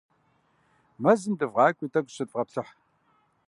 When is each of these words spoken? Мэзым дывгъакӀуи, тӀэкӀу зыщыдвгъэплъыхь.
Мэзым 1.01 1.33
дывгъакӀуи, 1.39 1.91
тӀэкӀу 1.93 2.09
зыщыдвгъэплъыхь. 2.11 2.73